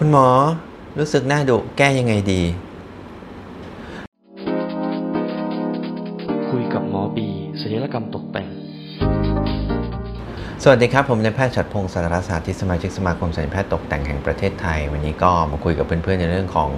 [0.00, 0.28] คุณหมอ
[0.98, 2.42] รู้สึกหน้าดุแก้ยังไงดี
[6.48, 7.28] คุยกับหมอบี
[7.60, 8.48] ศัลยกรรมตกแต่ง
[10.62, 16.70] สวัสดีครับ ผมนายแพทย์ฉัดพงศ์สารศาสตร์ที่สมาชิกสมาคมศัลยแพทย์ตกแต่งแห่งประเทศไทย วันนี้ก็มาคุยกับเพื่อนๆในเรื่องของ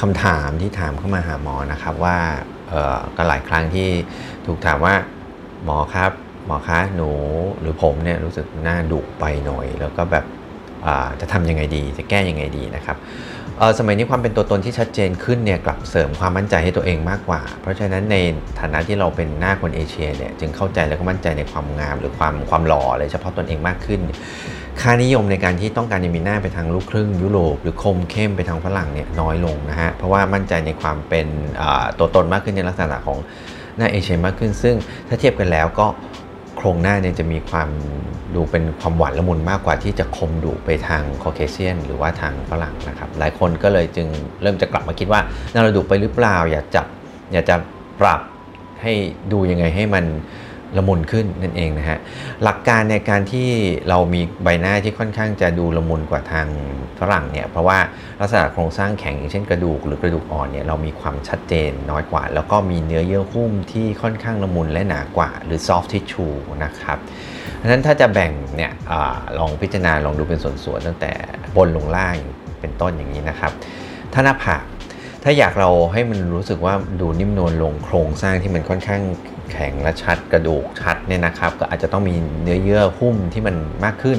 [0.00, 2.18] คำถามที่ถามเข้ามาหาหมอนะครับว่า
[3.16, 3.88] ก็หลายครั้งที่
[4.46, 4.94] ถูกถามว่า
[5.64, 6.10] หมอครับ
[6.46, 7.10] หมอคะหนู
[7.60, 10.26] หรือผมเนี่ยรู้สึกหน้าดุไปหน่อย แล้วก็แบบ
[11.20, 12.96] จะทำยังไงดี จะแก้ยังไงดีนะครับ
[13.78, 18.16] สมัยนี้ความเป็นตัวตนที่ชัดเจนขึ้นเนี่ยกลับเสริมความมั่นใจให้ตัวเองมากกว่า เพราะฉะนั้นใน
[18.60, 24.00] ฐานะที่เราเป็นหน้าคนเอเชียเนี่ยจึงเข้าใจและก็มั่นใจในความงาม หรือความความหล่อเลยเฉพาะตนเองมากขึ้น
[24.80, 31.26] ค่านิยมในการที่ต้องการจะมีหน้าไปทางลูกครึ่งยุโรปหรือคมเข้มไปทางฝรั่งเนี่ยน้อยลงนะฮะเพราะว่ามั่นใจในความเป็น
[31.98, 33.18] ตัวตนมากขึ้นในลักษณะของ
[33.76, 34.76] หน้าเอเชียมากขึ้น ซึ่ง
[35.08, 35.86] ถ้าเทียบกันแล้วก็
[36.62, 37.68] ครงหน้าเนี่ยจะมีความ
[38.34, 44.08] ดูเป็นความหวานละมุนมากกว่าที่จะคมดุไปทางคอเคเซียน หรือว่าทางฝรั่งนะครับ หลายคนก็เลยจึง
[44.42, 45.20] เริ่มจะกลับมาคิดว่า
[45.52, 46.86] น่าเราดุไปหรือเปล่า อยากจับ
[47.32, 47.56] อยากจะ
[48.00, 48.20] ปรับ
[48.82, 48.92] ให้
[49.32, 50.04] ดูยังไงให้มัน
[50.76, 51.98] ละมุนขึ้นนั่นเองนะฮะ
[52.42, 53.48] หลักการในการที่
[53.88, 56.46] เรามีใบหน้าที่ค่อนข้างจะดูละมุนกว่าทาง
[56.98, 57.78] ฝรั่งเนี่ยเพราะว่า
[58.20, 66.98] ลักษณะโครงสร้างแข็งอย่างเช่นกระดูกหรือกระดูกอ่อนเนี่ยเรามีความชัดเจนน้อยกว่า แล้วก็มีเนื้อเยื่อหุ้มที่ค่อนข้างละมุนและหนากว่า หรือ soft tissue นะครับ
[67.56, 68.92] เพราะนั้นถ้าจะแบ่งเนี่ยอ
[69.38, 71.12] ลองพิจารณาลองดูเป็นส่วนๆตั้งแต่
[71.56, 72.16] บนลงล่าง
[72.60, 73.52] เป็นต้นอย่างนี้นะครับ
[74.12, 74.64] ถ้าหน้าผาก
[75.24, 79.02] ถ้าอยากเราให้มันรู้สึกว่าดูนิ่มนวลลงโครงสร้างที่มันค่อนข้าง
[79.52, 84.18] แข็งและชัดกระดูกชัดเนี่ยนะครับ ก็อาจจะต้องมีเนื้อเยื่อหุ้มที่มันมากขึ้น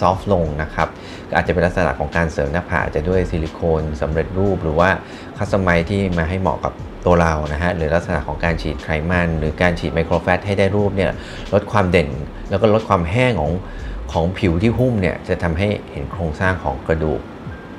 [0.00, 0.88] ซอฟต์ลงนะครับ
[1.28, 4.90] ก็อาจจะเป็นลักษณะของการเสริมหน้าผากจะด้วยซิลิโคนสำเร็จรูป หรือว่า
[5.36, 6.72] คัสตอมไมที่มาให้เหมาะกับ
[7.06, 11.10] ตัวเรานะฮะหรือลักษณะของการฉีดไขมัน หรือการฉีดไมโครแฟตให้ได้รูปเนี่ย
[11.52, 12.08] ลดความเด่น
[12.50, 13.52] แล้วก็ลดความแห้งของ
[14.12, 17.20] ของผิวที่หุ้มเนี่ยจะทำให้เห็นโครงสร้างของกระดูก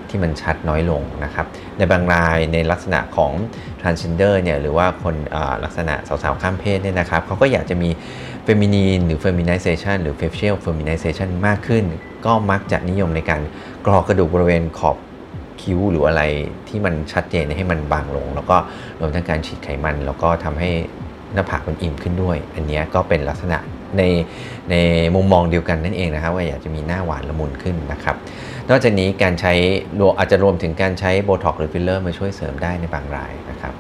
[0.10, 1.46] ที่มันชัดน้อยลงนะครับ
[1.78, 3.32] ในบางรายในลักษณะของ
[3.82, 5.16] transgender เนี่ยหรือว่าคน
[5.64, 7.90] ลักษณะสาวๆข้ามเพศเนี่ยนะครับเขาก็อยากจะมี
[8.48, 11.84] feminine หรือ feminization หรือ facial feminization มากขึ้น
[12.26, 13.42] ก็มักจะนิยมในการ
[13.86, 14.98] กรอกระดูกบริเวณขอบ
[15.62, 16.24] คิ้วหรืออะไร
[16.68, 18.58] ที่มันชัดเจนให้มันบางลง แล้วก็
[19.00, 20.72] รวมทั้งการฉีดไขมัน แล้วก็ทำให้
[21.34, 23.60] หน้าผากมันอิ่มขึ้นด้วย อันนี้ก็เป็นลักษณะ
[23.98, 24.04] ใน
[24.72, 24.76] ใน
[25.16, 28.16] มุมมองเดียวกันนั่นเองนะครับ ว่าอยากจะมีหน้าหวานละมุนขึ้นนะครับ
[28.70, 29.54] นอกจากนี้การใช้
[30.18, 33.74] อาจจะรวมถึงการใช้โบท็อกซ์หรือฟิลเลอร์มาช่วยเสริมได้ในบางรายนะครับ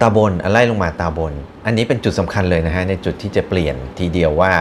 [0.00, 1.32] ตาบนไล่ลงมาตาบน
[1.66, 4.52] อันนี้เป็นจุดสำคัญเลยนะฮะในจุดที่จะเปลี่ยนทีเดียวว่า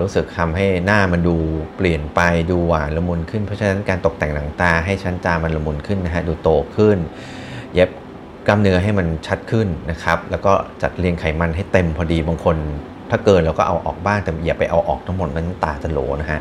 [0.00, 1.36] รู้สึกทำให้หน้ามันดู
[1.76, 2.20] เปลี่ยนไป
[2.50, 6.98] ดูหวานละมุนขึ้นเพราะฉะนั้นการตกแต่งหนังตาให้ชั้นตามันละมุนขึ้นนะฮะดูโตขึ้น
[7.74, 7.90] เย็บ
[8.46, 12.56] กล้ามเนื้อให้มันชัดขึ้นนะครับ แล้วก็จัดเรียงไขมันให้เต็มพอดีบางคน
[13.10, 16.40] ถ้าเกินเราก็เอาออกบ้างแต่อย่าไปเอาออกทั้งหมดมันตาจะโหลนะฮะ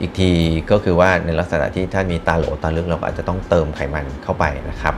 [0.00, 0.30] อีกที
[0.70, 4.96] ก็คือว่าในลักษณะที่ถ้ามีตาโหลตาลึกเราก็อาจจะต้องเติมไขมันเข้าไปนะครับ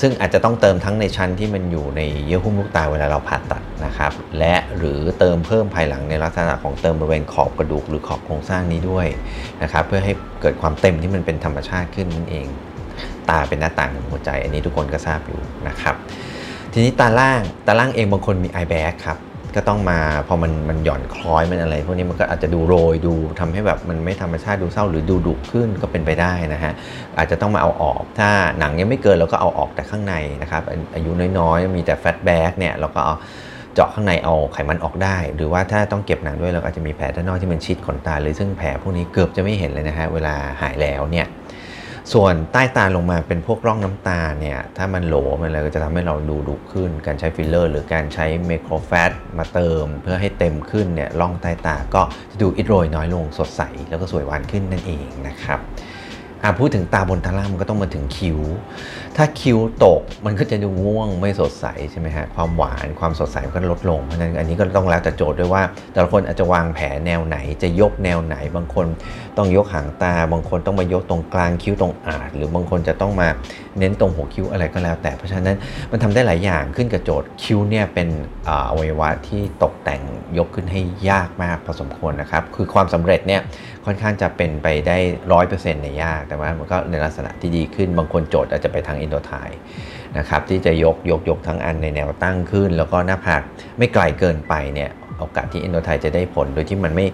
[0.00, 9.06] ซึ่งอาจจะต้องเติมทั้งในชั้นที่มันอยู่ในเยื่อหุ้มลูกตาเวลาเราผ่าตัดนะครับ และหรือเติมเพิ่มภายหลังในลักษณะของเติมบริเวณขอบกระดูกหรือขอบโครงสร้างนี้ด้วย
[9.62, 10.12] นะครับ เพื่อให้
[10.42, 12.46] เกิดความเต็มที่มันเป็นธรรมชาติขึ้นนั่นเอง
[13.30, 15.94] ตาเป็นหน้าต่างของหัวใจ อันนี้ทุกคนก็ทราบอยู่นะครับ
[16.72, 19.18] ทีนี้ตาล่างตาล่างเองบางคนมี eye bag ครับ
[19.56, 26.72] ก็ต้องมาพอมันมันหย่อนคล้อยมันอะไร พวกนี้มันก็อาจจะดูโรยดูทำให้แบบมันไม่ธรรมชาติดูเศร้าหรือดูดุขึ้นก็เป็นไปได้นะฮะ
[27.18, 30.62] อาจจะต้องมาเอาออก ถ้าหนังยังไม่เกินเราก็เอาออกแต่ข้างในนะครับ
[30.94, 33.14] อายุน้อยๆ มีแต่ fat bag เนี่ยเราก็เอา
[33.74, 41.26] เจาะข้างในเอาไขมันออกได้ หรือว่าถ้าต้องเก็บหนังด้วยเราอาจจะมีแผลด้านนอกที่มันชิดขนตาเลยซึ่งแผลพวกนี้เกือบจะไม่เห็นเลยนะฮะเวลาหายแล้วเนี่ย
[42.12, 55.60] ส่วนใต้ตาลงมาเป็นพวกร่องน้ำตาเนี่ย ถ้ามันโหลมันอะไรก็จะทำให้เราดูดุขึ้น การใช้ฟิลเลอร์ หรือการใช้ micro fat มาเติม เพื่อให้เต็มขึ้นเนี่ยร่องใต้ตาก็จะดูอิดโรยน้อยลงสดใส แล้วก็สวยหวานขึ้นนั่นเองนะครับ
[56.58, 58.38] พูดถึงตาบนตาล่างมันก็ต้องมาถึงคิ้ว
[59.16, 65.62] ถ้าคิ้วตกมันก็จะดูง่วงไม่สดใสใช่ไหมฮะความหวานความสดใสมันก็ลดลงเพราะฉะนั้นอันนี้ก็ต้องแล้วแต่โจทย์ด้วยว่า
[65.92, 68.86] แต่ละคนอาจจะวางแผนแนวไหน จะยกแนวไหน บางคน
[69.36, 73.28] ต้องยกหางตา บางคนต้องมายกตรงกลางคิ้วตรงอาดหรือบางคนจะต้องมา
[73.78, 75.56] เน้นตรงหัวคิ้วอะไรก็แล้ว แต่เพราะฉะนั้น
[75.90, 78.08] มันทำได้หลายอย่างขึ้นกับโจทย์คิ้วเนี่ยเป็น
[78.48, 80.02] อวัยวะที่ตกแต่ง
[80.38, 80.80] ยกขึ้นให้
[81.10, 83.42] ยากมากพอสมควรนะครับคือความสำเร็จเนี่ย
[83.86, 84.98] ค่อนข้างจะเป็นไปได้
[85.32, 89.32] ร้อยเปอร์เซ็นต์ในยากแต่ว่ามันก็ในลักษณะที่ดีขึ้น บางคนโจทย์อาจจะไปทาง Endotine
[90.18, 93.42] นะครับที่จะยกยกยกทั้งอันในแนวตั้งขึ้น แล้วก็หน้าผาก
[93.78, 97.06] ไม่ไกลเกินไปเนี่ยโอกาสที่ Endotine จะได้ผล โดยที่มันไม่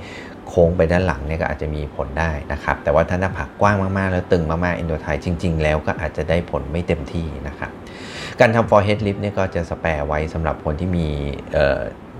[0.49, 7.71] โค้งไปด้านหลังเนี่ยก็อาจจะมีผลได้นะครับ แต่ว่าถ้าหน้าผากกว้างมากๆ แล้วตึงมากๆ Endotine จริง ๆ แล้วก็อาจจะได้ผลไม่เต็มที่นะครับ
[8.41, 11.09] การทำ forehead lift เนี่ยก็จะ spare ไว้สำหรับคนที่มี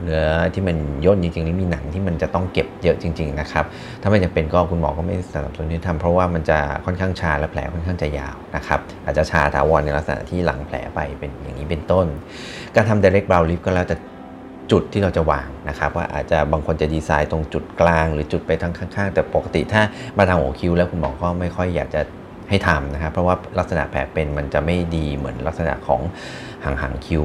[0.03, 0.77] เนื้อที่มัน
[1.07, 3.65] ย่นจริงๆหรือมีหนังที่มันจะต้องเก็บเยอะจริง ๆ นะครับ
[4.03, 12.07] ถ้าไม่จำเป็นก็คุณหมอก็ไม่สนับสนุนให้ทำเพราะว่ามันจะค่อนข้างชาและแผลค่อนข้างจะยาวนะครับอาจจะชาถาวรในลักษณะที่หลังแผลไปเป็นอย่างนี้เป็นต้น
[12.75, 13.97] การทำ direct brow lift ก็แล้วแต่
[14.71, 19.83] จุดที่เราจะวางนะครับว่าอาจจะบางคนจะดีไซน์ตรงจุดกลาง หรือจุดไปทางข้าง ๆ แต่ปกติถ้า
[20.19, 22.03] มาทางหัวคิ้วแล้วคุณหมอก็ไม่ค่อยอยากจะ
[22.49, 26.01] ให้ทำนะครับเพราะว่าลักษณะแผลเป็นมันจะไม่ดีเหมือนลักษณะของ
[26.65, 27.25] หางหางคิ้ว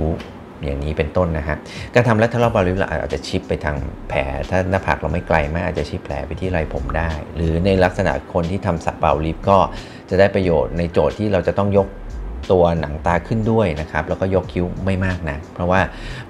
[0.63, 1.57] อย่างนี้เป็นต้นนะฮะ
[1.93, 3.75] การทำ lateral brow lift เราอาจจะ shift ไปทาง
[4.09, 4.19] แผล
[4.49, 9.57] ถ้าหน้าผากเราไม่ไกลมากอาจจะ shift แผลไปที่ไรผมได้ หรือในลักษณะคนที่ทำ sub-brow lift ก็
[10.09, 11.87] จะได้ประโยชน์ในโจทย์ที่เราจะต้องยก
[12.53, 15.81] ตัวหนังตาขึ้นด้วยนะครับ แล้วก็ยกคิ้วไม่มากนะ เพราะว่า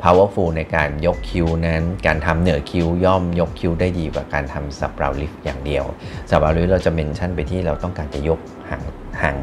[0.04, 5.86] powerful ในการยกคิ้วนั้น การทำเหนือคิ้วย่อมยกคิ้วได้ดีกว่าการทำ sub-brow lift อย่างเดียว
[6.30, 8.39] sub-brow lift เราจะ mention ไปที่เราต้องการจะยก
[8.69, 8.83] หาง
[9.22, 9.38] หาง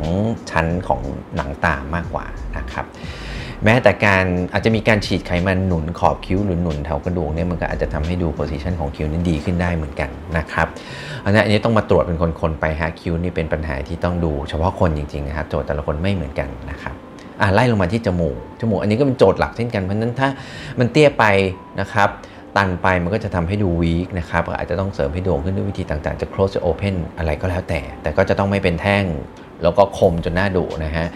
[0.50, 1.00] ชั้นของ
[1.36, 2.26] หนังตามากกว่า
[2.56, 2.84] นะครับ
[3.64, 10.66] แม้แต่การอาจจะมีการฉีดไขมันหนุนขอบคิ้วหรือหนุนแถวกระดูกเนี่ยมันก็อาจจะทำให้ดูโพสิชันของคิ้วนั้นดีขึ้นได้เหมือนกันนะครับ
[11.24, 16.94] อันนี้ต้องมาตรวจเป็นคนๆไปฮะคิ้วนี่เป็นปัญหาที่ต้องดูเฉพาะคนจริงๆนะครับโจทย์แต่ละคนไม่เหมือนกันนะครับ
[17.40, 20.28] อะไล่ลงมาที่จมูกจมูกอันนี้ก็เป็นโจทย์หลักเช่นกันเพราะนั้นถ้า
[20.78, 21.24] มันเตี้ยไป
[21.80, 22.08] นะครับ
[22.56, 29.04] ตันไปมันก็จะทำให้ดูวีคนะครับอาจจะต้องเสริมให้โด่งขึ้นด้วยวิธีต่างๆ จะ close จะ open อะไรก็แล้วแต่ แต่ก็จะต้องไม่เป็นแท่ง
[29.62, 31.06] แล้วก็คมจนหน้าดุนะฮะ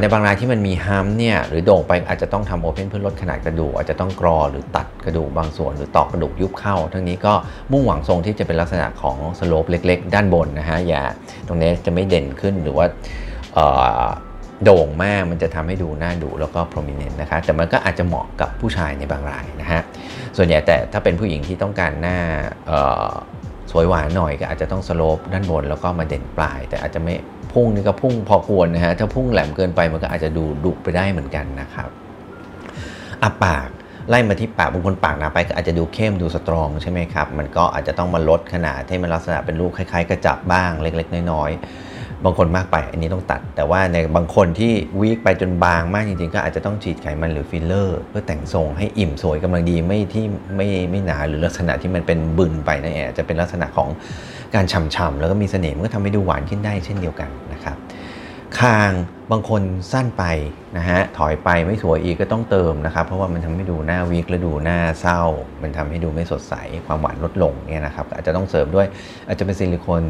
[0.00, 7.32] ในบางรายที่มันมี hump เนี่ยหรือโด่งไปอาจจะต้องทำ open เพื่อลดขนาดกระดูกอาจจะต้องกรอหรือตัดกระดูกบางส่วน หรือตอกกระดูกยุบเข้า ทั้งนี้ก็
[7.72, 11.02] มุ่งหวังทรงที่จะเป็นลักษณะของ slope เล็ก ๆ ด้านบนนะฮะอย่า
[11.46, 12.86] ตรงนี้จะไม่เด่นขึ้นหรือว่า
[14.64, 19.80] โด่งมากมันจะทำให้ดูหน้าดูแล้วก็ prominent นะคะแต่มันก็อาจจะเหมาะกับผู้ชายในบางรายนะฮะ
[20.36, 22.18] ส่วนใหญ่แต่ถ้าเป็นผู้หญิงที่ต้องการหน้า
[23.70, 27.14] สวยหวานหน่อยก็อาจจะต้อง slope ด้านบนแล้วก็มาเด่นปลาย แต่อาจจะไม่
[27.58, 31.88] พุ่งนี่ก็พุ่งพอควรนะฮะถ้าพุ่งแหลมเกินไปมันก็อาจจะดูดุไปได้เหมือนกันนะครับ
[33.22, 33.68] อะปาก
[34.08, 41.87] ไล่มาที่ปากบางคนปากหนาไปก็อาจจะดูเข้มดู strong ใช่ไหมครับ มันก็อาจจะต้องมาลดขนาดให้มันลักษณะเป็นรูปคล้ายๆ กระจับบ้างเล็ก ๆ น้อยๆ
[42.24, 50.24] บางคนมากไปอันนี้ต้องตัด แต่ว่าในบางคนที่ weak ไปจนบางมากจริงๆ ก็อาจจะต้องฉีดไขมันหรือฟิลเลอร์ เพื่อแต่งทรงให้อิ่มสวยกำลังดีไม่ที่
[50.56, 53.88] ไม่ไม่หนาหรือลักษณะที่มันเป็นบึนไปนั่นเองจะเป็นลักษณะของ
[54.54, 57.76] การฉ่ำๆแล้วก็มีเสน่ห์มันก็ทำให้ดูหวานขึ้นได้เช่นเดียวกันนะครับ
[58.58, 58.92] คาง
[59.30, 59.62] บางคน
[59.92, 60.24] สั้นไป
[60.76, 65.22] นะฮะถอยไปไม่สวยอีกก็ต้องเติมนะครับ เพราะว่ามันทำให้ดูหน้าวีคและดูหน้าเศร้า
[65.62, 66.54] มันทำให้ดูไม่สดใส
[66.86, 68.86] ความหวานลดลงเนี่ยนะครับอาจจะต้องเสริมด้วย
[69.26, 70.02] อาจจะเป็นซิลิโคน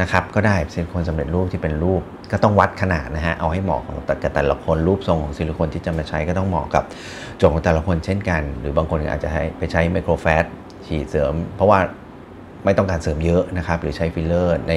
[0.00, 2.02] นะครับก็ได้ซิลิโคนสำเร็จรูปที่เป็นรูป
[2.32, 6.84] ก็ต้องวัดขนาดนะฮะเอาให้เหมาะของแต่แต่ละคนรูปทรงของซิลิโคนที่จะมาใช้ก็ต้องเหมาะกับ
[7.36, 10.44] โจทย์ของแต่ละคนเช่นกัน หรือบางคนอาจจะให้ไปใช้ microfat
[10.86, 11.78] ฉีดเสริม เพราะว่า
[12.64, 14.74] ไม่ต้องการเสริมเยอะนะครับหรือใช้ฟิลเลอร์ใน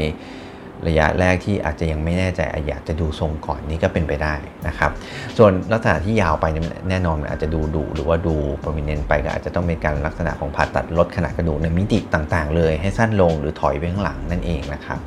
[0.87, 4.35] ระยะแรกที่อาจจะยังไม่แน่ใจอยากจะดูทรงก่อนนี้ก็เป็นไปได้
[4.67, 4.91] นะครับ
[5.37, 6.45] ส่วนลักษณะที่ยาวไป
[6.89, 14.99] แน่นอนอาจจะดูดุหรือว่าดู prominent ไปก็อาจจะต้องเป็นการลักษณะของผ่าตัดลดขนาดกระดูกในมิติต่างๆ เลยให้สั้นลงหรือถอยไปข้างหลังนั่นเองนะครับ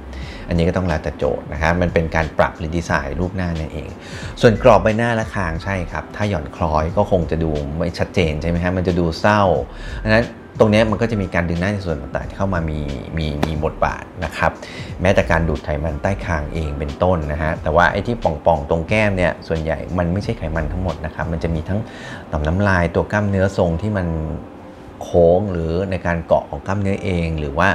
[0.49, 3.89] อันนี้ก็ต้องแล้วแต่โจทย์นะครับมันเป็นการปรับหรือดีไซน์รูปหน้านั่นเอง
[4.41, 9.43] ส่วนกรอบใบหน้าและคางใช่ครับ ถ้าหย่อนคล้อยก็คงจะดูไม่ชัดเจนใช่ไหมฮะมันจะดูเศร้า
[10.03, 10.25] ดังนั้น
[10.59, 12.81] ตรงนี้มันก็จะมีการดึงหน้าในส่วนต่างๆที่เข้ามามี
[13.19, 14.53] มีมีบทบาทนะครับ
[15.03, 21.81] แม้แต่การดูดไขมันใต้คางเองเป็นต้นนะฮะแต่ว่าไอ้ที่ป่องๆตรงแก้มเนี่ยส่วนใหญ่มันไม่ใช่ไขมันทั้งหมดนะครับมันจะมีทั้ง
[22.33, 24.07] ต่อมน้ำลายตัวกล้ามเนื้อทรงที่มัน
[25.03, 27.69] โค้งหรือในการเกาะของกล้ามเนื้อเอง หรือว่า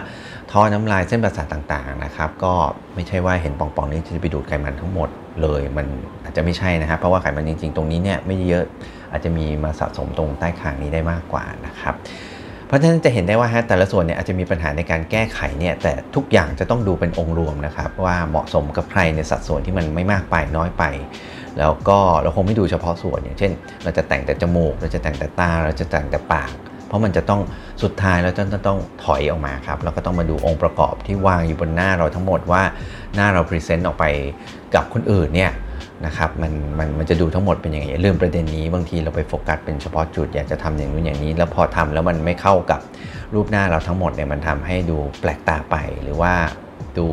[0.51, 2.53] ท่อน้ำลายเส้นประสาทต่างๆนะครับก็
[2.95, 5.09] ไม่ใช่ว่าเห็นป่องๆนี้จะไปดูดไขมันทั้งหมด
[5.41, 5.86] เลยมัน
[6.24, 8.65] อาจจะไม่ใช่นะครับเพราะว่าไขมันจริงๆ ตรงนี้เนี่ยไม่เยอะ
[9.12, 11.96] อาจจะมีมาสะสมตรงใต้คางนี้ได้มากกว่านะครับ
[12.67, 20.83] เพราะฉะนั้นจะเห็นได้ว่าแต่ละส่วนเนี่ยอาจจะมีปัญหาในการแก้ไขเนี่ยแต่ทุกอย่างจะต้องดูเป็นองค์รวมนะครับว่าเหมาะสมกับใครในสัดส่วนที่มันไม่มากไปน้อยไป
[21.59, 23.51] แล้วก็เราคงไม่ดูเฉพาะส่วนอย่างเช่น
[23.83, 26.51] เราจะแต่งแต่จมูก เราจะแต่งแต่ตา เราจะแต่งแต่ปาก
[26.88, 27.41] เพราะมันจะต้อง
[27.83, 32.63] สุดท้ายเราจะต้องถอยออกมาครับแล้วก็ต้องมาดูองค์ประกอบที่วางอยู่บนหน้าเราทั้งหมดว่า
[33.15, 34.05] หน้าเรา present ออกไป
[34.75, 35.51] กับคนอื่นเนี่ย
[36.06, 42.80] นะครับมันมันมันจะดูทั้งหมดเป็นยังไงอย่าลืมประเด็นนี้บางทีเราไปโฟกัสเป็นเฉพาะจุดอยากจะทำอย่างนู้นอย่างนี้ แล้วพอทำแล้วมันไม่เข้ากับ
[43.34, 46.34] รูปหน้าเราทั้งหมดเนี่ยมันทำให้ดูแปลกตาไปหรือว่า
[46.98, 47.06] ดู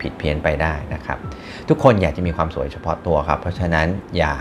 [0.00, 1.18] ผิดเพี้ยนไปได้นะครับ
[1.68, 4.32] ทุกคนอยากจะมีความสวยเฉพาะตัวครับ เพราะฉะนั้นอย่า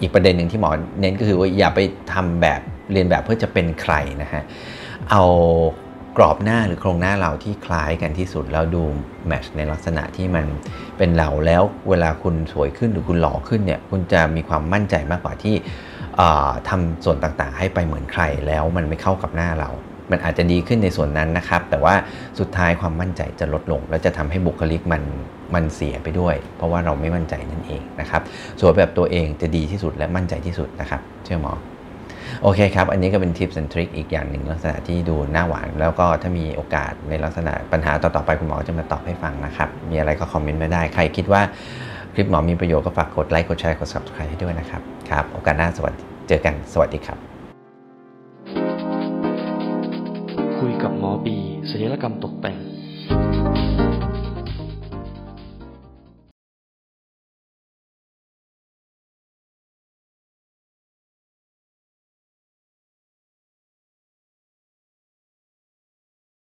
[0.00, 1.80] อีกประเด็นหนึ่งที่หมอเน้นก็คือว่าอย่าไป
[2.12, 2.60] ทำแบบ
[2.92, 4.42] เรียนแบบเพื่อจะเป็นใครนะฮะ
[5.10, 5.22] เอา
[6.16, 8.82] กรอบหน้าหรือโครงหน้าเราที่คล้ายกันที่สุด แล้วดู
[9.26, 10.46] แมชในลักษณะที่มัน
[10.98, 15.54] เป็นเราแล้วเวลาคุณสวยขึ้นหรือคุณหล่อขึ้นเนี่ยคุณจะมีความมั่นใจมากกว่าที่
[16.68, 19.70] ทำส่วนต่างๆ ให้ไปเหมือนใครแล้วมันไม่เข้ากับหน้าเรา
[20.10, 21.94] มันอาจจะดีขึ้นในส่วนนั้นนะครับ แต่ว่า
[22.38, 25.02] สุดท้ายความมั่นใจจะลดลง แล้วจะทำให้บุคลิกมัน
[25.54, 28.22] มันเสียไปด้วย เพราะว่าเราไม่มั่นใจนั่นเองนะครับ
[28.60, 31.52] สวยแบบตัวเองจะดีที่สุดและมั่นใจที่สุดนะครับ เชื่อหมอ
[32.42, 41.42] โอเคครับ อันนี้ก็เป็นทิปส์ and ทริคอีกอย่างหนึ่งลักษณะที่ดูหน้าหวาน แล้วก็ถ้ามีโอกาสในลักษณะปัญหาต่อๆไปคุณหมอจะมาตอบให้ฟังนะครับ มีอะไรก็คอมเมนต์มาได้ ใครคิดว่า
[42.14, 47.18] คลิปหมอมีประโยชน์ก็ฝากกดไลค์กดแชร์กด subscribe ให้ด้วยนะครับครับโอกาสหน้าสวัสดีเจอกันสวัสดีครับ
[50.58, 51.36] คุยกับหมอบี
[51.70, 52.56] ศัลยกรรมตกแต่ง